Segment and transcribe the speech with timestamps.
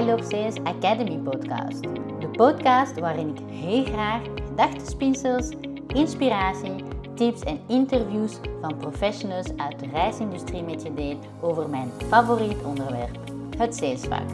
[0.00, 1.82] Academy podcast.
[2.20, 5.48] De podcast waarin ik heel graag gedachtespinsels,
[5.86, 6.84] inspiratie,
[7.14, 13.18] tips en interviews van professionals uit de reisindustrie met je deel over mijn favoriet onderwerp,
[13.58, 14.28] het salesvak.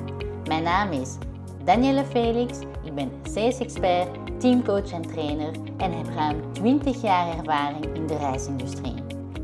[0.48, 1.16] Mijn naam is
[1.64, 4.08] Danielle Felix, ik ben sales expert,
[4.40, 8.94] teamcoach en trainer en heb ruim 20 jaar ervaring in de reisindustrie.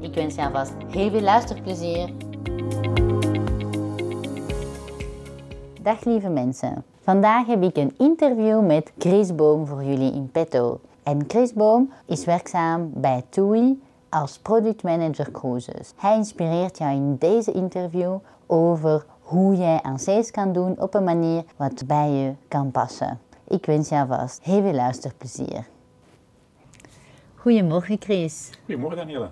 [0.01, 2.09] Ik wens je alvast heel veel luisterplezier.
[5.83, 6.85] Dag lieve mensen.
[7.01, 10.81] Vandaag heb ik een interview met Chris Boom voor jullie in petto.
[11.03, 15.93] En Chris Boom is werkzaam bij TUI als product manager cruises.
[15.97, 21.05] Hij inspireert jou in deze interview over hoe jij aan sales kan doen op een
[21.05, 23.21] manier wat bij je kan passen.
[23.49, 25.67] Ik wens jou vast heel veel luisterplezier.
[27.35, 28.51] Goedemorgen Chris.
[28.65, 29.29] Goedemorgen Danielle.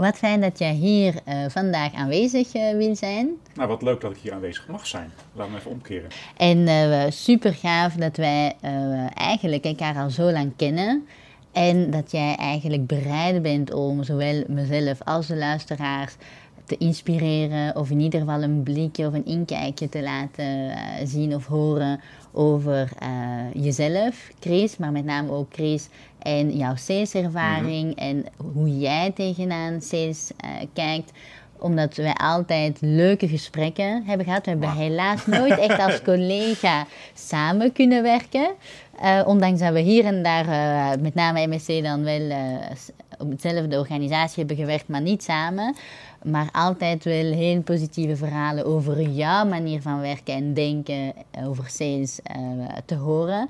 [0.00, 3.28] Wat fijn dat jij hier uh, vandaag aanwezig uh, wil zijn.
[3.54, 5.10] Nou, wat leuk dat ik hier aanwezig mag zijn.
[5.32, 6.08] Laat me even omkeren.
[6.36, 8.56] En uh, super gaaf dat wij
[9.14, 11.06] eigenlijk elkaar al zo lang kennen.
[11.52, 16.14] En dat jij eigenlijk bereid bent om zowel mezelf als de luisteraars
[16.64, 17.76] te inspireren.
[17.76, 22.00] Of in ieder geval een blikje of een inkijkje te laten zien of horen
[22.32, 22.88] over
[23.54, 24.76] jezelf, Chris.
[24.76, 25.88] Maar met name ook Chris
[26.22, 31.12] en jouw saleservaring mm en hoe jij tegenaan sales uh, kijkt
[31.60, 34.44] omdat wij altijd leuke gesprekken hebben gehad.
[34.44, 38.50] We hebben helaas nooit echt als collega samen kunnen werken.
[39.02, 42.30] Uh, ondanks dat we hier en daar, uh, met name MSC, dan wel
[43.18, 45.74] op dezelfde organisatie hebben gewerkt, maar niet samen.
[46.22, 51.12] Maar altijd wel heel positieve verhalen over jouw manier van werken en denken
[51.44, 52.20] over sales
[52.84, 53.48] te horen.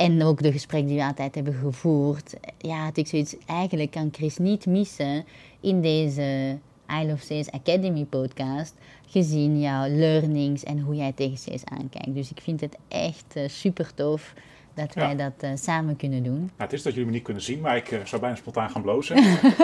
[0.00, 2.34] En ook de gesprekken die we altijd hebben gevoerd.
[2.58, 5.24] Ja, had ik zoiets, eigenlijk kan Chris niet missen
[5.60, 6.58] in deze
[7.00, 8.74] I Love Sales Academy podcast.
[9.06, 12.14] Gezien jouw learnings en hoe jij tegen sales aankijkt.
[12.14, 14.34] Dus ik vind het echt uh, super tof
[14.74, 16.38] dat wij dat uh, samen kunnen doen.
[16.38, 18.70] Nou, het is dat jullie me niet kunnen zien, maar ik uh, zou bijna spontaan
[18.70, 19.16] gaan blozen.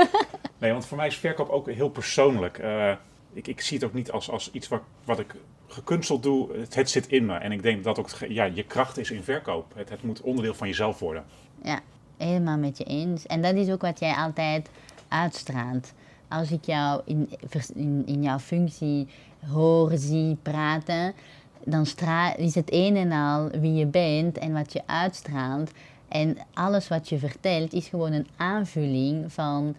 [0.61, 2.61] nee, want voor mij is verkoop ook heel persoonlijk.
[3.33, 5.35] ik, ik zie het ook niet als, als iets wat, wat ik
[5.69, 7.35] gekunsteld doe, het, zit in me.
[7.35, 9.73] En ik denk dat ook ja, je kracht is in verkoop.
[9.75, 11.25] Het, het moet onderdeel van jezelf worden.
[11.63, 11.81] Ja,
[12.17, 13.27] helemaal met je eens.
[13.27, 14.71] En dat is ook wat jij altijd
[15.09, 15.93] uitstraalt.
[16.29, 17.31] Als ik jou in,
[17.75, 19.09] in, in jouw functie
[19.51, 21.15] hoor, zie, praten,
[21.65, 21.87] dan
[22.37, 25.71] is het een en al wie je bent en wat je uitstraalt.
[26.09, 29.77] En alles wat je vertelt is gewoon een aanvulling van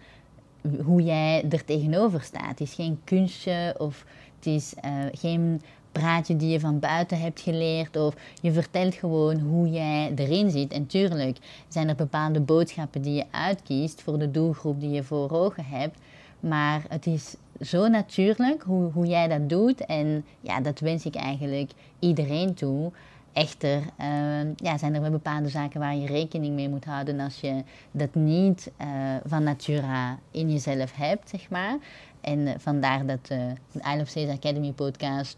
[0.84, 2.48] hoe jij er tegenover staat.
[2.48, 4.04] Het is geen kunstje of
[4.36, 5.62] het is uh, geen
[5.98, 10.72] praatje die je van buiten hebt geleerd of je vertelt gewoon hoe jij erin zit.
[10.72, 11.38] En tuurlijk
[11.68, 15.98] zijn er bepaalde boodschappen die je uitkiest voor de doelgroep die je voor ogen hebt.
[16.40, 19.86] Maar het is zo natuurlijk hoe, hoe jij dat doet.
[19.86, 22.92] En ja, dat wens ik eigenlijk iedereen toe.
[23.32, 27.40] Echter uh, ja, zijn er wel bepaalde zaken waar je rekening mee moet houden als
[27.40, 28.86] je dat niet uh,
[29.24, 31.76] van natura in jezelf hebt, zeg maar.
[32.20, 33.52] En vandaar dat de
[33.92, 35.36] I Love Sales Academy podcast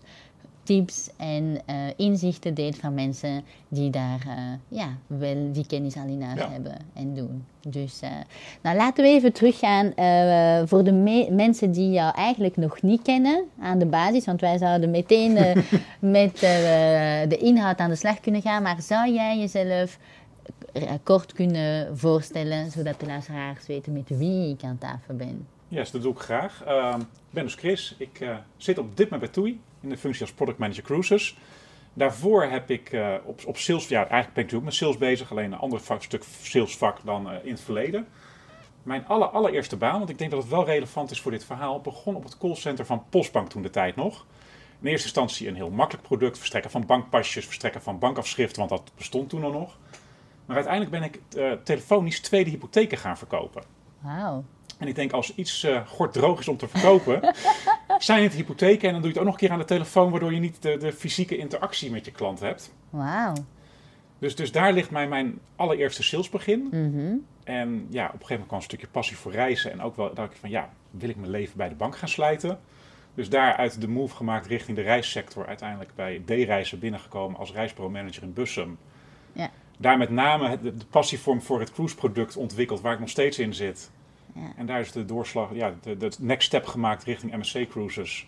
[0.70, 4.34] tips en uh, inzichten deelt van mensen die daar uh,
[4.78, 7.44] ja, wel die kennis al in huis hebben en doen.
[7.68, 8.10] Dus uh,
[8.62, 9.86] nou, laten we even teruggaan
[10.68, 10.92] voor de
[11.30, 14.24] mensen die jou eigenlijk nog niet kennen aan de basis.
[14.24, 15.32] Want wij zouden meteen
[15.98, 16.38] met
[17.28, 18.62] de inhoud aan de slag kunnen gaan.
[18.62, 19.98] Maar zou jij jezelf
[21.02, 25.46] kort kunnen voorstellen, zodat de luisteraars weten met wie ik aan tafel ben?
[25.68, 26.62] Ja, yes, dat doe ik graag.
[26.66, 27.94] Ehm, ik ben dus Chris.
[27.98, 28.26] Ik
[28.56, 31.36] zit op dit moment bij TUI in de functie als product manager cruises.
[31.92, 35.30] Daarvoor heb ik uh, op, op sales, ja, eigenlijk ben ik natuurlijk met sales bezig,
[35.30, 38.06] alleen een ander vak, stuk salesvak dan uh, in het verleden.
[38.82, 41.80] Mijn aller, allereerste baan, want ik denk dat het wel relevant is voor dit verhaal,
[41.80, 44.26] begon op het callcenter van Postbank toen de tijd nog.
[44.80, 48.92] In eerste instantie een heel makkelijk product, verstrekken van bankpasjes, verstrekken van bankafschriften, want dat
[48.96, 49.78] bestond toen al nog.
[50.46, 53.62] Maar uiteindelijk ben ik uh, telefonisch tweede hypotheken gaan verkopen.
[53.98, 54.44] Wauw.
[54.78, 57.20] En ik denk als iets uh, droog is om te verkopen,
[58.02, 58.86] zijn het hypotheken.
[58.86, 60.62] En dan doe je het ook nog een keer aan de telefoon, waardoor je niet
[60.62, 62.72] de, de fysieke interactie met je klant hebt.
[62.90, 63.34] Wauw.
[64.18, 66.68] Dus, dus daar ligt mij mijn allereerste salesbegin.
[66.70, 69.72] Mm En ja, op een gegeven moment kwam een stukje passie voor reizen.
[69.72, 72.08] En ook wel dacht ik van ja, wil ik mijn leven bij de bank gaan
[72.08, 72.58] slijten?
[73.14, 75.46] Dus daaruit de move gemaakt richting de reissector.
[75.46, 78.78] Uiteindelijk bij D-reizen binnengekomen als reisbureau-manager in Bussum.
[79.32, 79.50] Ja.
[79.78, 83.54] Daar met name de, de passievorm voor het cruise-product ontwikkeld, waar ik nog steeds in
[83.54, 83.90] zit.
[84.34, 84.52] Ja.
[84.56, 88.26] En daar is de doorslag, ja, de, de next step gemaakt richting MSC Cruises.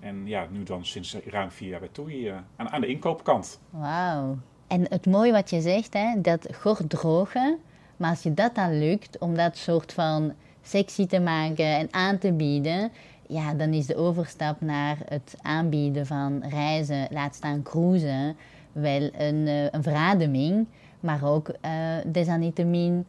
[0.00, 3.60] En ja, nu dan sinds ruim vier jaar bij TUI uh, aan, aan de inkoopkant.
[3.70, 4.38] Wauw.
[4.66, 7.58] En het mooie wat je zegt, hè, dat gort drogen.
[7.96, 10.32] Maar als je dat dan lukt om dat soort van
[10.62, 12.90] sexy te maken en aan te bieden,
[13.26, 18.36] ja, dan is de overstap naar het aanbieden van reizen, laat staan cruisen,
[18.72, 20.66] wel een, uh, een verademing.
[21.00, 21.70] Maar ook uh,
[22.06, 23.06] desalniettemin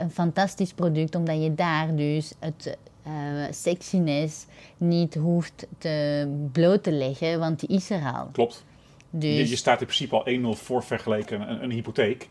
[0.00, 3.12] een fantastisch product, omdat je daar dus het uh,
[3.50, 8.28] sexiness niet hoeft te bloot te leggen, want die is er al.
[8.32, 8.64] Klopt.
[9.10, 9.36] Dus...
[9.36, 12.28] Je, je, staat in principe al 1-0 voor vergeleken een, een, hypotheek.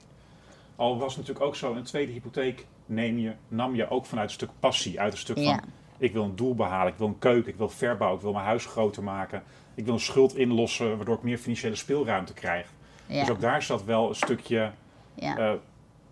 [0.75, 4.27] Al was het natuurlijk ook zo, een tweede hypotheek neem je, nam je ook vanuit
[4.27, 5.61] een stuk passie, uit een stuk van
[5.97, 8.45] ik wil een doel behalen, ik wil een keuken, ik wil verbouwen, ik wil mijn
[8.45, 9.43] huis groter maken,
[9.75, 12.67] ik wil een schuld inlossen waardoor ik meer financiële speelruimte krijg.
[13.05, 13.19] Ja.
[13.19, 14.71] Dus ook daar zat wel een stukje
[15.13, 15.37] ja.
[15.37, 15.53] uh,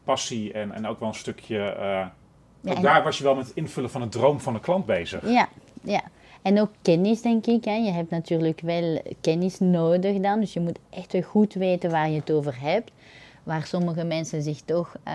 [0.07, 1.75] passie en, en ook wel een stukje.
[1.80, 4.86] Uh, ook daar was je wel met het invullen van een droom van de klant
[4.86, 5.30] bezig.
[5.30, 5.50] Ja,
[5.83, 6.01] ja.
[6.42, 7.65] En ook kennis, denk ik.
[7.65, 7.75] Hè.
[7.75, 10.39] Je hebt natuurlijk wel kennis nodig dan.
[10.39, 12.92] Dus je moet echt wel goed weten waar je het over hebt.
[13.44, 14.95] Waar sommige mensen zich toch.
[15.07, 15.13] Uh,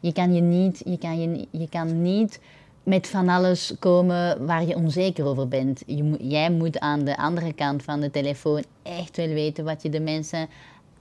[0.00, 0.82] je kan je niet.
[0.84, 2.40] Je kan, je, je kan niet
[2.82, 5.82] met van alles komen waar je onzeker over bent.
[5.86, 9.88] Je, jij moet aan de andere kant van de telefoon echt wel weten wat je
[9.88, 10.48] de mensen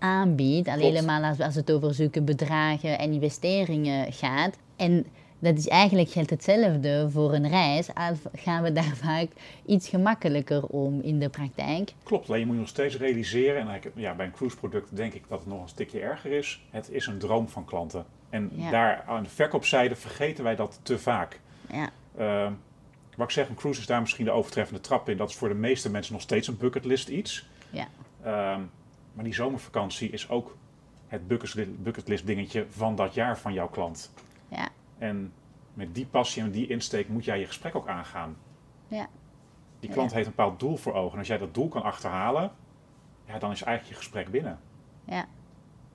[0.01, 0.67] aanbiedt.
[0.67, 4.57] Al helemaal als, als het over zulke bedragen en investeringen gaat.
[4.75, 5.05] En
[5.39, 7.93] dat is eigenlijk geldt hetzelfde voor een reis.
[7.93, 9.27] Al gaan we daar vaak
[9.65, 11.93] iets gemakkelijker om in de praktijk.
[12.03, 13.69] Klopt, alleen je moet nog steeds realiseren.
[13.69, 16.61] En ja, bij een cruise product denk ik dat het nog een stukje erger is.
[16.69, 18.05] Het is een droom van klanten.
[18.29, 21.39] En daar aan de verkoopzijde vergeten wij dat te vaak.
[21.71, 21.89] Ja.
[22.19, 22.51] Uh,
[23.15, 25.17] wat ik zeg, een cruise is daar misschien de overtreffende trap in.
[25.17, 27.47] Dat is voor de meeste mensen nog steeds een bucketlist iets.
[27.69, 27.87] Ja.
[28.25, 28.57] Uh,
[29.13, 30.57] maar die zomervakantie is ook
[31.07, 31.27] het
[31.83, 34.13] bucketlist dingetje van dat jaar van jouw klant.
[34.47, 34.69] Ja.
[34.97, 35.33] En
[35.73, 38.37] met die passie en die insteek moet jij je gesprek ook aangaan.
[38.87, 39.07] Ja.
[39.79, 41.11] Die klant heeft een bepaald doel voor ogen.
[41.11, 42.51] En als jij dat doel kan achterhalen,
[43.25, 44.59] ja, dan is eigenlijk je gesprek binnen.
[45.05, 45.25] Ja.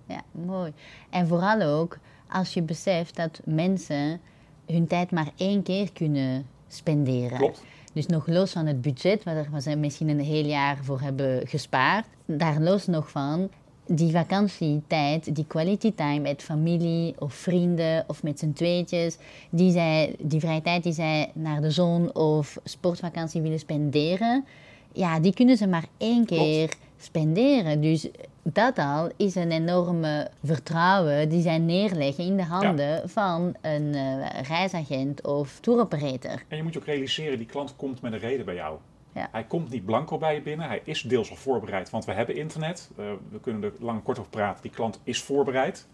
[0.07, 0.73] ja, mooi.
[1.11, 1.99] En vooral ook
[2.29, 4.21] als je beseft dat mensen
[4.67, 7.39] hun tijd maar één keer kunnen spenderen.
[7.39, 7.63] Klopt.
[7.93, 12.07] Dus nog los van het budget, waar we misschien een heel jaar voor hebben gespaard,
[12.25, 13.49] daar los nog van,
[13.87, 19.17] die vakantietijd, die quality time met familie of vrienden of met z'n tweetjes,
[19.51, 24.45] die, zij, die vrije tijd die zij naar de zon of sportvakantie willen spenderen,
[24.93, 27.81] ja, die kunnen ze maar één keer spenderen.
[27.81, 28.09] Dus
[28.43, 34.27] dat al is een enorme vertrouwen die zij neerleggen in de handen van een uh,
[34.43, 36.43] reisagent of touroperator.
[36.49, 38.79] En je moet je ook realiseren, die klant komt met een reden bij jou.
[39.13, 39.29] Ja.
[39.33, 42.37] Hij komt niet blanco bij je binnen, hij is deels al voorbereid, want we hebben
[42.37, 42.91] internet.
[42.99, 45.87] Uh, we kunnen er lang en kort over praten, die klant is voorbereid.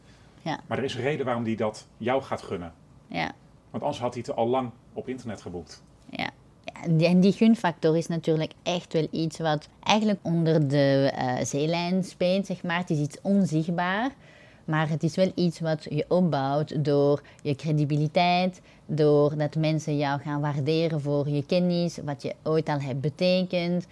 [0.43, 0.61] Ja.
[0.67, 2.73] Maar er is een reden waarom hij dat jou gaat gunnen.
[3.07, 3.33] Ja.
[3.71, 5.83] Want anders had hij het al lang op internet geboekt.
[6.83, 12.47] En die gunfactor is natuurlijk echt wel iets wat eigenlijk onder de uh, zeelijn speelt,
[12.47, 12.79] zeg maar.
[12.79, 14.11] Het is iets onzichtbaar,
[14.65, 20.21] maar het is wel iets wat je opbouwt door je credibiliteit, door dat mensen jou
[20.21, 23.87] gaan waarderen voor je kennis, wat je ooit al hebt betekend.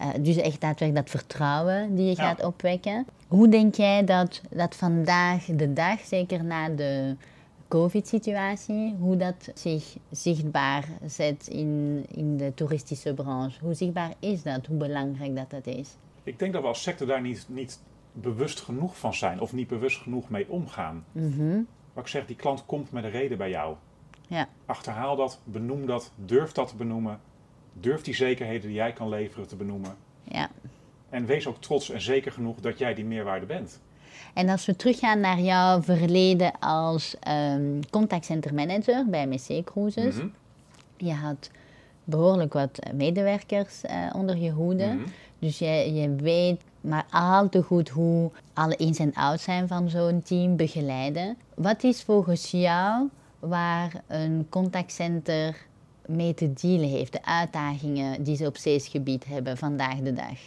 [0.00, 3.06] Uh, dus echt daadwerkelijk dat vertrouwen die je gaat opwekken.
[3.28, 7.16] Hoe denk jij dat, dat vandaag de dag, zeker na de
[7.68, 13.60] COVID-situatie, hoe dat zich zichtbaar zet in, in de toeristische branche?
[13.60, 14.66] Hoe zichtbaar is dat?
[14.66, 15.96] Hoe belangrijk dat dat is?
[16.22, 17.80] Ik denk dat we als sector daar niet, niet
[18.12, 21.04] bewust genoeg van zijn of niet bewust genoeg mee omgaan.
[21.12, 23.76] Mm Wat ik zeg, die klant komt met een reden bij jou.
[24.28, 24.48] Ja.
[24.66, 27.20] Achterhaal dat, benoem dat, durf dat te benoemen.
[27.72, 29.96] Durf die zekerheden die jij kan leveren te benoemen.
[30.22, 30.50] Ja.
[31.08, 33.80] En wees ook trots en zeker genoeg dat jij die meerwaarde bent.
[34.36, 40.14] En als we teruggaan naar jouw verleden als um, contactcenter manager bij MSC Cruises.
[40.14, 40.32] Mm
[40.96, 41.50] Je had
[42.04, 44.86] behoorlijk wat medewerkers uh, onder je hoede.
[44.86, 45.04] Mm
[45.38, 49.88] Dus je, je weet maar al te goed hoe alle ins en outs zijn van
[49.88, 51.36] zo'n team begeleiden.
[51.54, 55.56] Wat is volgens jou waar een contactcenter
[56.06, 60.38] mee te dealen heeft, de uitdagingen die ze op zeesgebied hebben vandaag de dag?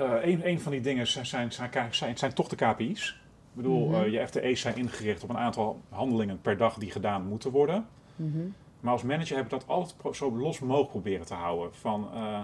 [0.00, 1.52] Uh, een, een van die dingen zijn, zijn,
[1.90, 3.16] zijn, zijn, toch de KPI's.
[3.58, 7.26] Ik bedoel, mm je FTE's zijn ingericht op een aantal handelingen per dag die gedaan
[7.26, 7.86] moeten worden.
[8.16, 8.38] Mhm.
[8.80, 11.74] Maar als manager heb ik dat altijd zo los mogelijk proberen te houden.
[11.74, 12.40] Van uh,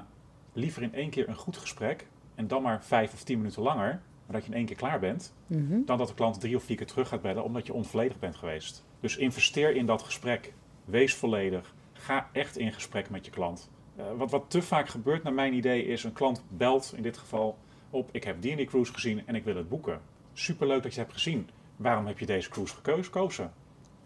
[0.52, 4.00] liever in één keer een goed gesprek en dan maar vijf of tien minuten langer,
[4.26, 5.84] maar dat je in één keer klaar bent, mhm.
[5.84, 8.36] dan dat de klant drie of vier keer terug gaat bellen omdat je onvolledig bent
[8.36, 8.84] geweest.
[9.00, 10.52] Dus investeer in dat gesprek.
[10.84, 11.74] Wees volledig.
[11.92, 13.70] Ga echt in gesprek met je klant.
[13.98, 17.16] Uh, wat, wat te vaak gebeurt, naar mijn idee, is een klant belt in dit
[17.16, 17.58] geval
[17.90, 20.00] op: Ik heb die cruise gezien en ik wil het boeken.
[20.34, 21.50] Superleuk dat je hebt gezien.
[21.76, 23.52] Waarom heb je deze cruise gekozen?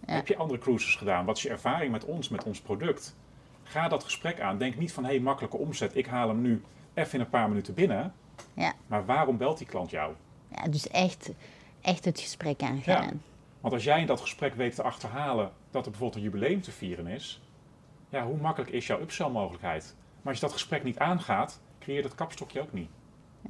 [0.06, 1.24] Heb je andere cruises gedaan?
[1.24, 3.16] Wat is je ervaring met ons, met ons product?
[3.62, 4.58] Ga dat gesprek aan.
[4.58, 6.62] Denk niet van hé, hey, makkelijke omzet, ik haal hem nu
[6.94, 8.14] even in een paar minuten binnen.
[8.54, 8.72] Ja.
[8.86, 10.14] Maar waarom belt die klant jou?
[10.54, 11.30] Ja, dus echt,
[11.80, 13.02] echt het gesprek aangaan.
[13.02, 13.12] Ja.
[13.60, 16.72] Want als jij in dat gesprek weet te achterhalen dat er bijvoorbeeld een jubileum te
[16.72, 17.42] vieren is,
[18.08, 19.94] ja, hoe makkelijk is jouw upsell mogelijkheid?
[20.16, 22.90] Maar als je dat gesprek niet aangaat, creëer je dat kapstokje ook niet.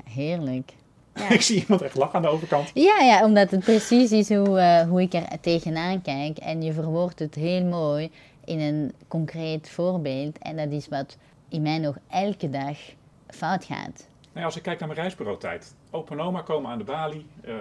[0.04, 0.74] Heerlijk.
[1.18, 1.28] Ja.
[1.34, 2.70] ik zie iemand echt lachen aan de overkant.
[2.74, 6.38] Ja, ja, omdat het precies is hoe, eh, hoe ik er tegenaan kijk.
[6.38, 8.10] En je verwoordt het heel mooi
[8.44, 10.38] in een concreet voorbeeld.
[10.38, 11.16] En dat is wat
[11.48, 12.76] in mij nog elke dag
[13.26, 14.08] fout gaat.
[14.32, 15.74] Nee, als ik kijk naar mijn reisbureautijd.
[15.90, 17.26] Open Oma komen aan de balie.
[17.44, 17.54] eh,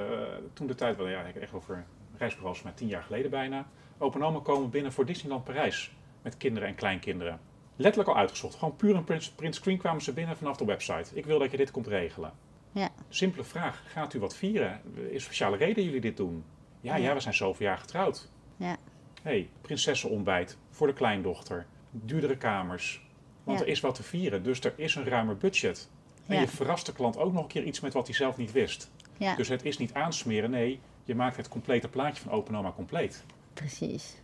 [0.54, 1.86] toen de tijd, wel ja, ik echt over
[2.18, 3.66] reisbureaus met tien jaar geleden bijna.
[3.98, 5.92] Open Oma komen binnen voor Disneyland Parijs.
[6.22, 7.40] Met kinderen en kleinkinderen.
[7.76, 8.56] Letterlijk al uitgezocht.
[8.56, 9.04] Gewoon puur een
[9.36, 11.10] print screen kwamen ze binnen vanaf de website.
[11.14, 12.32] Ik wil dat je dit komt regelen.
[12.72, 12.90] Ja.
[13.10, 13.84] Simpele vraag.
[13.88, 14.82] Gaat u wat vieren?
[15.10, 16.44] Is speciale reden jullie dit doen?
[16.82, 17.14] Ja, ja, Ja.
[17.14, 18.30] we zijn zoveel jaar getrouwd.
[18.58, 18.78] Ja.
[19.22, 21.66] hey, prinsessenontbijt voor de kleindochter.
[21.92, 23.06] Duurdere kamers.
[23.44, 23.66] Want Ja.
[23.66, 25.90] er is wat te vieren, dus er is een ruimer budget.
[26.28, 28.52] En je verrast de klant ook nog een keer iets met wat hij zelf niet
[28.52, 28.92] wist.
[29.18, 32.72] Ja, Dus het is niet aansmeren, nee, je maakt het complete plaatje van Open Oma
[32.72, 33.24] compleet.
[33.54, 34.16] precies.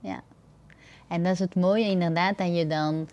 [0.00, 0.22] Ja.
[1.08, 3.08] En dat is het mooie inderdaad, dat je dan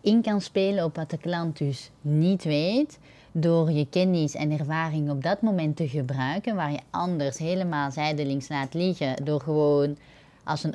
[0.00, 2.98] in kan spelen op wat de klant dus niet weet.
[3.32, 8.48] Door je kennis en ervaring op dat moment te gebruiken, waar je anders helemaal zijdelings
[8.48, 9.24] laat liggen.
[9.24, 9.96] Door gewoon
[10.44, 10.74] als een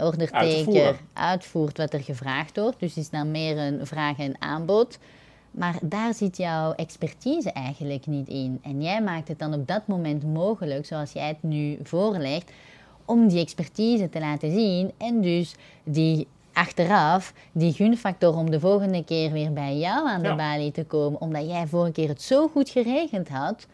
[0.63, 0.97] voeren.
[1.13, 2.79] uitvoert wat er gevraagd wordt.
[2.79, 4.97] Dus is dan meer een vraag en aanbod.
[5.51, 8.59] Maar daar zit jouw expertise eigenlijk niet in.
[8.61, 12.51] En jij maakt het dan op dat moment mogelijk, zoals jij het nu voorlegt,
[13.05, 14.91] om die expertise te laten zien.
[14.97, 20.27] En dus die achteraf, die gunfactor om de volgende keer weer bij jou aan de
[20.27, 20.35] Ja.
[20.35, 21.21] balie te komen.
[21.21, 23.67] Omdat jij vorige keer het zo goed geregeld had.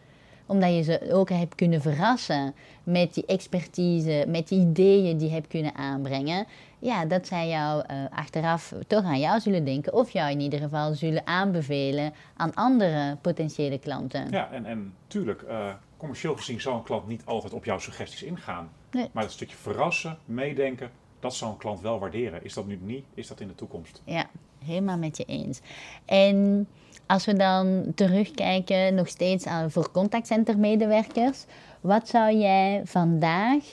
[0.46, 5.34] Omdat je ze ook hebt kunnen verrassen met die expertise, met die ideeën die je
[5.34, 6.46] hebt kunnen aanbrengen.
[6.78, 9.92] Ja, dat zij jou eh, achteraf toch aan jou zullen denken.
[9.94, 14.30] Of jou in ieder geval zullen aanbevelen aan andere potentiële klanten.
[14.30, 18.22] Ja, en, en tuurlijk, eh, commercieel gezien zal een klant niet altijd op jouw suggesties
[18.22, 18.68] ingaan.
[18.90, 19.08] Nee.
[19.12, 20.90] Maar het stukje verrassen, meedenken,
[21.24, 22.44] dat zal een klant wel waarderen.
[22.44, 24.02] Is dat nu niet, is dat in de toekomst.
[24.04, 24.26] Ja,
[24.64, 25.60] helemaal met je eens.
[26.04, 26.68] En
[27.06, 31.44] als we dan terugkijken, nog steeds aan voor contactcentermedewerkers,
[31.80, 33.64] wat zou jij vandaag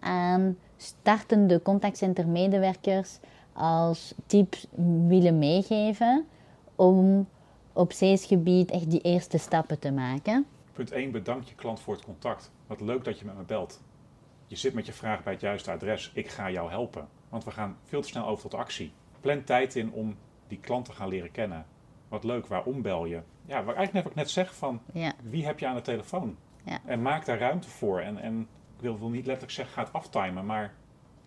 [0.00, 3.18] aan startende contactcentermedewerkers
[3.52, 4.66] als tips
[5.06, 6.26] willen meegeven
[6.76, 7.28] om
[7.72, 10.46] op zeesgebied echt die eerste stappen te maken?
[10.72, 12.50] Punt 1, bedank je klant voor het contact.
[12.66, 13.80] Wat leuk dat je met me belt.
[14.52, 16.10] Je zit met je vraag bij het juiste adres.
[16.14, 17.08] Ik ga jou helpen.
[17.28, 18.92] Want we gaan veel te snel over tot actie.
[19.20, 20.16] Plan tijd in om
[20.48, 21.66] die klant te gaan leren kennen.
[22.08, 23.20] Wat leuk, waarom bel je?
[23.46, 25.80] Ja, waar eigenlijk net wat ik net zeg van Ja, wie heb je aan de
[25.82, 26.36] telefoon?
[26.64, 26.78] Ja.
[26.84, 28.00] En maak daar ruimte voor.
[28.00, 28.40] En, en
[28.76, 30.74] ik wil, wil niet letterlijk zeggen, ga het aftimen, maar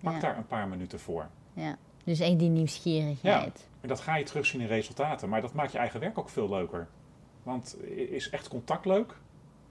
[0.01, 0.20] pak Ja.
[0.20, 1.29] daar een paar minuten voor.
[1.53, 1.77] ja.
[2.03, 3.70] Dus echt die nieuwsgierigheid.
[3.82, 5.29] En dat ga je terugzien in resultaten.
[5.29, 6.88] Maar dat maakt je eigen werk ook veel leuker.
[7.44, 9.15] Want is echt contact leuk?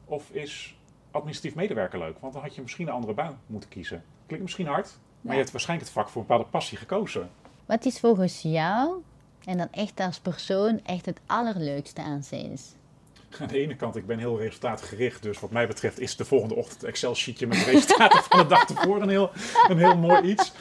[0.04, 0.78] Of is
[1.14, 2.16] administratief medewerker leuk?
[2.21, 4.04] Want dan had je misschien een andere baan moeten kiezen.
[4.26, 5.33] Klinkt misschien hard, maar Ja.
[5.33, 7.30] je hebt waarschijnlijk het vak voor een bepaalde passie gekozen.
[7.66, 9.02] Wat is volgens jou,
[9.44, 12.73] en dan echt als persoon, echt het allerleukste aan sales?
[13.40, 15.23] Aan de ene kant, ik ben heel resultaatgericht.
[15.23, 18.66] Dus wat mij betreft is de volgende ochtend Excel-sheetje met de resultaten van de dag
[18.66, 19.30] tevoren een heel,
[19.68, 20.52] een heel mooi iets.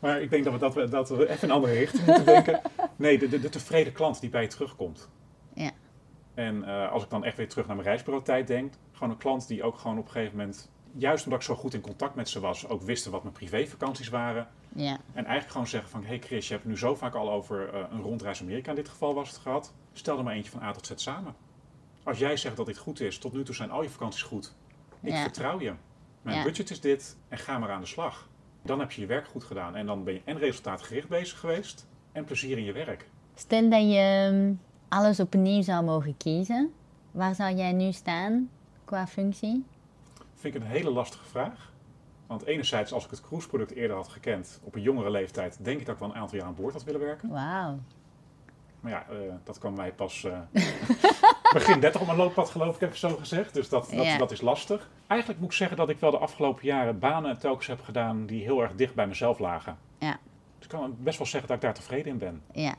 [0.00, 2.60] Maar ik denk dat we, dat, we, dat we even een andere richting moeten denken.
[2.96, 5.08] Nee, de, de, de tevreden klant die bij je terugkomt.
[6.34, 9.48] En eh, als ik dan echt weer terug naar mijn reisbureautijd denk, gewoon een klant
[9.48, 12.28] die ook gewoon op een gegeven moment, juist omdat ik zo goed in contact met
[12.28, 14.48] ze was, ook wisten wat mijn privévakanties waren.
[14.74, 17.30] Ja, En eigenlijk gewoon zeggen van, hey Chris, je hebt het nu zo vaak al
[17.32, 19.74] over eh, een rondreis Amerika in dit geval was het gehad.
[19.92, 21.34] Stel er maar eentje van A tot Z samen.
[22.02, 24.54] Als jij zegt dat dit goed is, tot nu toe zijn al je vakanties goed.
[25.00, 25.22] Ik Ja.
[25.22, 25.72] vertrouw je.
[26.22, 26.42] Mijn Ja.
[26.42, 28.28] budget is dit en ga maar aan de slag.
[28.62, 31.86] Dan heb je je werk goed gedaan en dan ben je en resultaatgericht bezig geweest
[32.12, 33.08] en plezier in je werk.
[33.34, 34.60] Stel dat je mm,
[34.92, 36.72] alles opnieuw zou mogen kiezen,
[37.10, 38.50] waar zou jij nu staan
[38.84, 39.64] qua functie?
[40.34, 41.72] Vind ik een hele lastige vraag.
[42.26, 45.86] Want enerzijds, als ik het cruiseproduct eerder had gekend, op een jongere leeftijd, denk ik
[45.86, 47.28] dat ik wel een aantal jaar aan boord had willen werken.
[47.28, 47.78] Wauw.
[48.80, 50.38] Maar ja, eh, dat kwam mij pas eh,
[51.52, 53.54] begin 30 op mijn looppad, geloof ik, heb ik zo gezegd.
[53.54, 54.18] Dus dat, dat, Ja.
[54.18, 54.90] dat is lastig.
[55.06, 58.42] Eigenlijk moet ik zeggen dat ik wel de afgelopen jaren banen telkens heb gedaan die
[58.42, 59.78] heel erg dicht bij mezelf lagen.
[59.98, 60.18] Ja.
[60.56, 62.42] Dus ik kan best wel zeggen dat ik daar tevreden in ben.
[62.52, 62.74] Ja,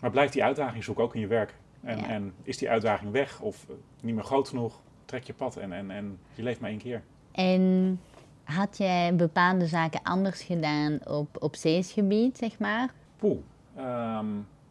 [0.00, 1.54] Maar blijft die uitdaging zoeken ook in je werk?
[1.82, 2.08] En, Ja.
[2.08, 4.80] en is die uitdaging weg of eh, niet meer groot genoeg?
[5.04, 7.02] Trek je pad en, en, en je leeft maar één keer.
[7.32, 8.00] en
[8.44, 12.88] had jij bepaalde zaken anders gedaan op, op zeesgebied, zeg maar?
[13.16, 13.38] Poeh.
[13.76, 14.26] Ehm,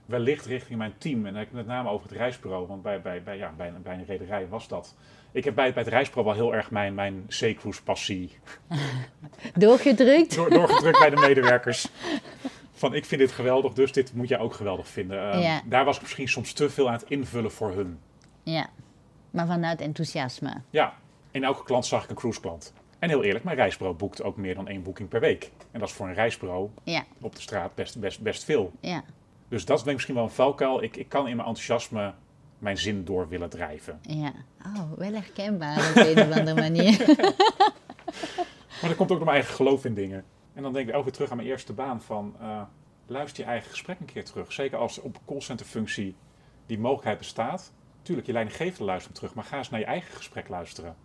[0.05, 1.17] wellicht richting mijn team.
[1.17, 2.67] En dan heb ik met name over het reisbureau.
[2.67, 4.95] Want bij, bij, bij, ja, bij, een- bij een rederij was dat.
[5.31, 7.25] Ik heb bij, bij het reisbureau wel heel erg mijn, mijn
[7.83, 8.31] passie
[9.53, 10.36] Doorgedrukt?
[10.36, 11.88] door, doorgedrukt bij de medewerkers.
[12.79, 15.31] Van ik vind dit geweldig, dus dit moet jij ook geweldig vinden.
[15.31, 15.62] Ehm, Ja.
[15.65, 18.00] Daar was ik misschien soms te veel aan het invullen voor hun.
[18.43, 18.69] Ja,
[19.31, 20.62] maar vanuit enthousiasme.
[20.69, 20.93] Ja,
[21.31, 22.74] in elke klant zag ik een cruiseklant.
[23.00, 25.51] En heel eerlijk, mijn reisbureau boekt ook meer dan één boeking per week.
[25.71, 28.71] En dat is voor een reisbureau Ja, op de straat best, best, best veel.
[28.79, 29.03] ja,
[29.48, 30.83] Dus dat is misschien wel een valkuil.
[30.83, 32.13] Ik, ik kan in mijn enthousiasme
[32.57, 34.00] mijn zin door willen drijven.
[34.01, 34.31] Ja,
[34.65, 37.05] oh, wel herkenbaar op een of andere manier.
[38.81, 40.24] maar dat komt ook door mijn eigen geloof in dingen.
[40.60, 42.36] En dan denk ik ook weer terug aan mijn eerste baan van...
[42.42, 42.62] Uh,
[43.08, 44.51] luister je eigen gesprek een keer terug.
[44.51, 46.16] Zeker als op callcenter functie
[46.66, 47.72] die mogelijkheid bestaat.
[48.01, 50.96] Tuurlijk, je leidinggevende luistert terug, maar ga eens naar je eigen gesprek luisteren.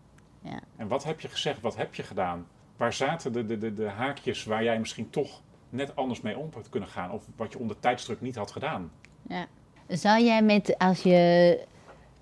[0.41, 0.61] Ja.
[0.77, 2.47] En wat heb je gezegd, wat heb je gedaan?
[2.77, 6.51] Waar zaten de, de, de, de haakjes waar jij misschien toch net anders mee om
[6.55, 7.11] had kunnen gaan?
[7.11, 8.93] Of wat je onder tijdsdruk niet had gedaan?
[9.29, 9.47] Ja.
[9.89, 11.61] Zou jij met, als je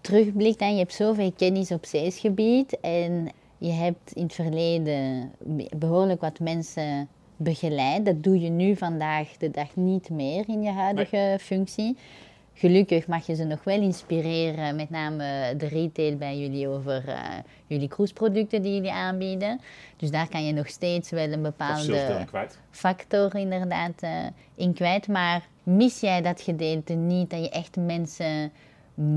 [0.01, 5.33] terugblikt en je hebt zoveel kennis op salesgebied en je hebt in het verleden
[5.77, 7.09] behoorlijk wat mensen
[7.43, 8.05] begeleid.
[8.05, 11.97] Dat doe je nu vandaag de dag niet meer in je huidige functie.
[12.55, 17.17] Gelukkig mag je ze nog wel inspireren, met name de retail bij jullie over uh,
[17.67, 19.61] jullie cruiseproducten die jullie aanbieden.
[19.97, 22.27] Dus daar kan je nog steeds wel een bepaalde
[22.71, 24.11] factor inderdaad uh,
[24.55, 25.09] in kwijt.
[25.09, 28.53] Maar mis jij dat gedeelte niet, dat je echt mensen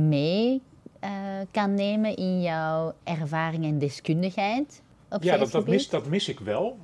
[0.07, 0.61] mee
[1.03, 1.09] uh,
[1.51, 4.81] kan nemen in jouw ervaring en deskundigheid?
[5.09, 6.77] Op ja, dat, dat, mis, dat mis ik wel.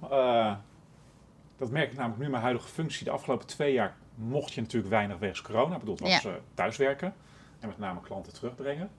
[1.62, 3.06] Dat merk ik namelijk nu mijn huidige functie.
[3.06, 5.74] De afgelopen twee jaar mocht je natuurlijk weinig wegens corona.
[5.74, 6.30] Ik bedoel, het was ja.
[6.30, 7.13] uh, thuiswerken
[7.60, 8.89] en met name klanten terugbrengen.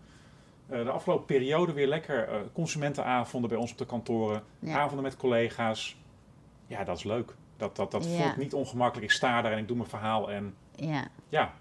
[0.71, 4.42] Uh, de afgelopen periode weer lekker uh, consumentenavonden bij ons op de kantoren.
[4.66, 5.97] Avonden met collega's.
[6.66, 7.35] Ja, dat is leuk.
[7.57, 9.11] Dat, dat, dat voelt niet ongemakkelijk.
[9.11, 10.31] Ik sta daar en ik doe mijn verhaal.
[10.31, 11.52] En ja, ja,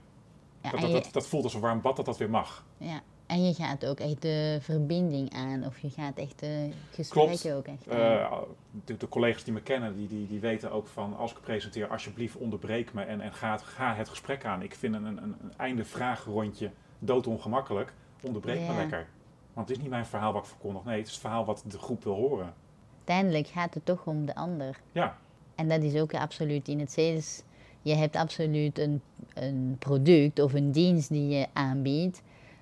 [0.62, 2.66] dat, dat, dat, dat, voelt als een warm bad dat dat weer mag.
[2.78, 7.56] Ja, en je gaat ook echt de verbinding aan, of je gaat echt de gesprekken
[7.56, 8.38] ook echt uh,
[8.86, 11.88] de, de, collega's die me kennen, die, die, die weten ook van als ik presenteer,
[11.88, 14.62] alsjeblieft onderbreek me en, en ga, ga het gesprek aan.
[14.62, 17.94] Ik vind een, een, een einde vraagrondje doodongemakkelijk.
[18.22, 19.08] Onderbreek me lekker.
[19.54, 20.84] Want het is niet mijn verhaal wat ik verkondig.
[20.84, 22.54] Nee, het is het verhaal wat de groep wil horen.
[22.98, 24.80] Uiteindelijk gaat het toch om de ander.
[24.92, 25.18] Ja.
[25.56, 27.44] En dat is ook absoluut in het sales.
[27.82, 29.02] Je hebt absoluut een,
[29.34, 32.22] een product of een dienst die je aanbiedt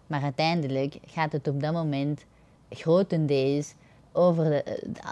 [0.10, 2.26] maar uiteindelijk gaat het op dat moment
[2.70, 3.74] grotendeels
[4.12, 4.64] over de,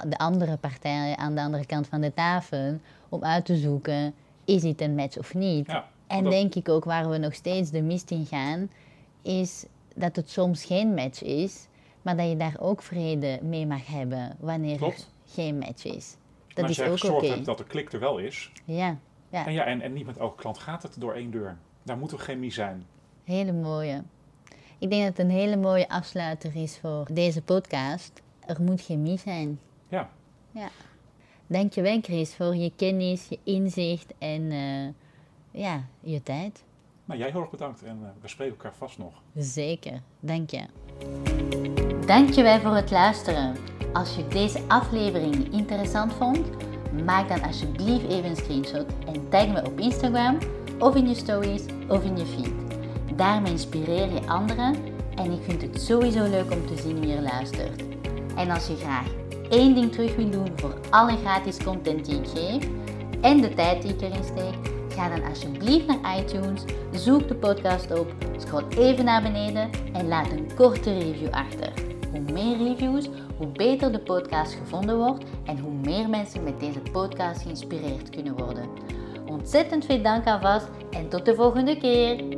[0.07, 2.79] de andere partij aan de andere kant van de tafel
[3.09, 4.13] om uit te zoeken,
[4.45, 5.69] is het een match of niet?
[6.07, 8.69] en denk ik ook waar we nog steeds de mist in gaan,
[9.21, 11.67] is dat het soms geen match is,
[12.01, 16.15] maar dat je daar ook vrede mee mag hebben wanneer er geen match is.
[16.47, 17.15] Dat maar is ook oké.
[17.15, 17.29] Okay.
[17.29, 18.51] hebt dat de klik er wel is.
[18.65, 18.97] Ja.
[19.29, 19.45] ja.
[19.45, 21.57] En, ja en, en niet met elke klant gaat het door één deur.
[21.83, 22.85] Daar moet er chemie zijn.
[23.23, 24.03] Hele mooie.
[24.79, 28.21] Ik denk dat het een hele mooie afsluiter is voor deze podcast.
[28.39, 29.59] Er moet chemie zijn.
[29.87, 30.09] Ja.
[30.51, 30.69] ja.
[31.47, 34.87] Dankjewel Chris voor je kennis, je inzicht en uh,
[35.51, 36.63] ja, je tijd.
[37.05, 39.13] Nou, jij heel erg bedankt en uh, we spreken elkaar vast nog.
[39.35, 40.65] Zeker, dank je.
[42.05, 43.55] Dankjewel voor het luisteren.
[43.93, 46.49] Als je deze aflevering interessant vond,
[47.05, 50.37] maak dan alsjeblieft even een screenshot en tag me op Instagram
[50.79, 52.56] of in je stories of in je feed.
[53.17, 54.75] Daarmee inspireer je anderen
[55.15, 57.83] en ik vind het sowieso leuk om te zien wie er luistert.
[58.35, 59.07] En als je graag
[59.49, 62.67] één ding terug wil doen voor alle gratis content die ik geef
[63.21, 64.55] en de tijd die ik erin steek,
[64.89, 70.31] ga dan alsjeblieft naar iTunes, zoek de podcast op, scroll even naar beneden en laat
[70.31, 71.73] een korte review achter.
[72.11, 76.79] Hoe meer reviews, hoe beter de podcast gevonden wordt en hoe meer mensen met deze
[76.91, 78.69] podcast geïnspireerd kunnen worden.
[79.25, 82.36] Ontzettend veel dank alvast en tot de volgende keer!